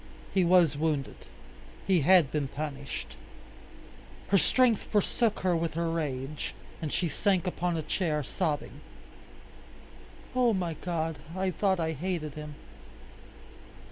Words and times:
He 0.33 0.43
was 0.43 0.75
wounded. 0.75 1.27
He 1.85 2.01
had 2.01 2.31
been 2.31 2.47
punished. 2.47 3.17
Her 4.29 4.37
strength 4.39 4.81
forsook 4.81 5.41
her 5.41 5.55
with 5.55 5.75
her 5.75 5.91
rage, 5.91 6.55
and 6.81 6.91
she 6.91 7.07
sank 7.07 7.45
upon 7.45 7.77
a 7.77 7.83
chair, 7.83 8.23
sobbing, 8.23 8.81
"Oh! 10.35 10.53
my 10.55 10.73
God, 10.73 11.19
I 11.37 11.51
thought 11.51 11.79
I 11.79 11.91
hated 11.91 12.33
him!" 12.33 12.55